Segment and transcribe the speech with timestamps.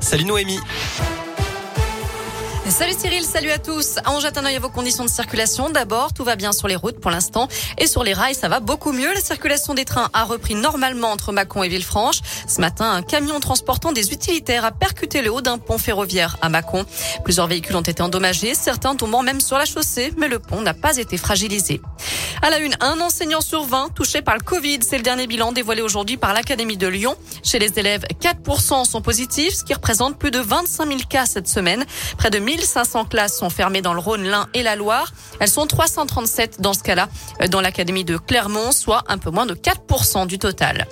[0.00, 0.60] Salut Noémie.
[2.68, 3.96] Salut Cyril, salut à tous.
[4.06, 5.70] On jette un œil à vos conditions de circulation.
[5.70, 7.48] D'abord, tout va bien sur les routes pour l'instant.
[7.78, 9.10] Et sur les rails, ça va beaucoup mieux.
[9.14, 12.20] La circulation des trains a repris normalement entre Mâcon et Villefranche.
[12.46, 16.50] Ce matin, un camion transportant des utilitaires a percuté le haut d'un pont ferroviaire à
[16.50, 16.84] Mâcon.
[17.24, 20.74] Plusieurs véhicules ont été endommagés, certains tombant même sur la chaussée, mais le pont n'a
[20.74, 21.80] pas été fragilisé.
[22.40, 24.78] À la une, un enseignant sur 20 touché par le Covid.
[24.82, 27.16] C'est le dernier bilan dévoilé aujourd'hui par l'Académie de Lyon.
[27.42, 31.48] Chez les élèves, 4% sont positifs, ce qui représente plus de 25 000 cas cette
[31.48, 31.84] semaine.
[32.16, 35.12] Près de 1500 classes sont fermées dans le Rhône, l'Ain et la Loire.
[35.40, 37.08] Elles sont 337 dans ce cas-là
[37.50, 40.86] dans l'Académie de Clermont, soit un peu moins de 4% du total.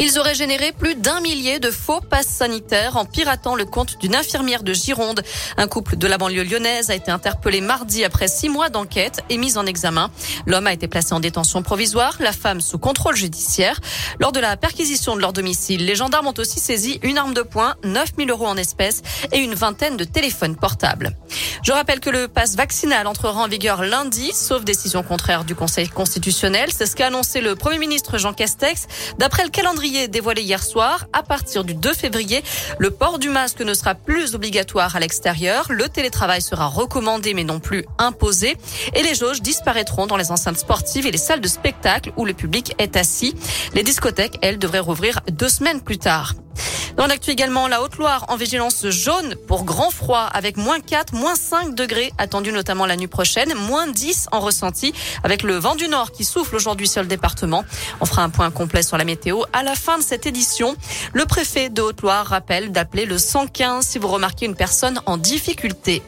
[0.00, 4.16] Ils auraient généré plus d'un millier de faux passes sanitaires en piratant le compte d'une
[4.16, 5.22] infirmière de Gironde.
[5.56, 9.36] Un couple de la banlieue lyonnaise a été interpellé mardi après six mois d'enquête et
[9.36, 10.10] mis en examen.
[10.46, 13.80] L'homme a été placé en détention provisoire, la femme sous contrôle judiciaire.
[14.18, 17.42] Lors de la perquisition de leur domicile, les gendarmes ont aussi saisi une arme de
[17.42, 19.02] poing, 9000 euros en espèces
[19.32, 21.16] et une vingtaine de téléphones portables.
[21.62, 25.88] Je rappelle que le pass vaccinal entrera en vigueur lundi, sauf décision contraire du Conseil
[25.88, 26.70] constitutionnel.
[26.76, 28.86] C'est ce qu'a annoncé le Premier ministre Jean Castex.
[29.18, 32.42] D'après le calendrier dévoilé hier soir, à partir du 2 février,
[32.78, 35.66] le port du masque ne sera plus obligatoire à l'extérieur.
[35.70, 38.56] Le télétravail sera recommandé mais non plus imposé.
[38.94, 42.34] Et les jauges disparaîtront dans les enceintes sportives et les salles de spectacle où le
[42.34, 43.34] public est assis.
[43.74, 46.34] Les discothèques, elles, devraient rouvrir deux semaines plus tard.
[46.96, 51.34] Dans l'actu également, la Haute-Loire en vigilance jaune pour grand froid avec moins 4, moins
[51.34, 55.88] 5 degrés attendus notamment la nuit prochaine, moins 10 en ressenti avec le vent du
[55.88, 57.64] nord qui souffle aujourd'hui sur le département.
[58.00, 60.76] On fera un point complet sur la météo à la fin de cette édition.
[61.12, 66.02] Le préfet de Haute-Loire rappelle d'appeler le 115 si vous remarquez une personne en difficulté.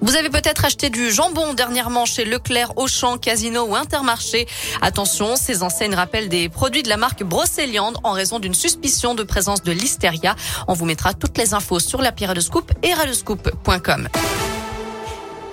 [0.00, 4.46] Vous avez peut-être acheté du jambon dernièrement chez Leclerc, Auchan, Casino ou Intermarché.
[4.80, 9.22] Attention, ces enseignes rappellent des produits de la marque Brocéliande en raison d'une suspicion de
[9.22, 10.36] présence de listeria.
[10.68, 14.08] On vous mettra toutes les infos sur la Pierre de Scoop et radioscoop.com.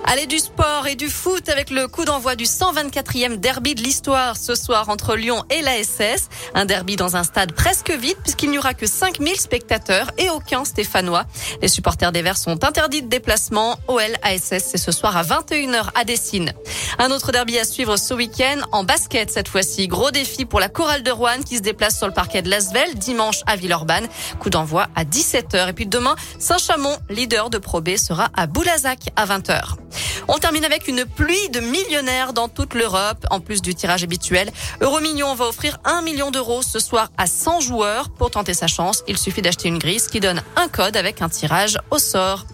[0.08, 4.36] Allez du sport et du foot avec le coup d'envoi du 124e derby de l'histoire
[4.36, 6.28] ce soir entre Lyon et la SS.
[6.54, 10.64] Un derby dans un stade presque vide puisqu'il n'y aura que 5000 spectateurs et aucun
[10.64, 11.24] Stéphanois.
[11.60, 13.80] Les supporters des Verts sont interdits de déplacement.
[13.88, 16.52] OL ASS c'est ce soir à 21h à Dessine.
[17.00, 19.88] Un autre derby à suivre ce week-end en basket cette fois-ci.
[19.88, 22.94] Gros défi pour la chorale de Rouen qui se déplace sur le parquet de Lasvel
[22.94, 24.06] dimanche à Villeurbanne.
[24.38, 25.70] Coup d'envoi à 17h.
[25.70, 29.74] Et puis demain, Saint-Chamond, leader de Pro B, sera à Boulazac à 20h.
[30.28, 33.24] On termine avec une pluie de millionnaires dans toute l'Europe.
[33.30, 34.50] En plus du tirage habituel,
[34.80, 38.10] Euromillion va offrir un million d'euros ce soir à 100 joueurs.
[38.10, 41.28] Pour tenter sa chance, il suffit d'acheter une grise qui donne un code avec un
[41.28, 42.44] tirage au sort.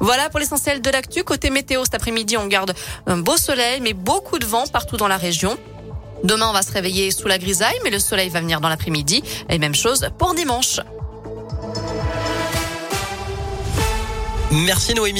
[0.00, 1.24] Voilà pour l'essentiel de l'actu.
[1.24, 2.74] Côté météo, cet après-midi, on garde
[3.06, 5.56] un beau soleil, mais beaucoup de vent partout dans la région.
[6.24, 9.24] Demain, on va se réveiller sous la grisaille, mais le soleil va venir dans l'après-midi.
[9.48, 10.80] Et même chose pour dimanche.
[14.52, 15.10] Merci Noémie.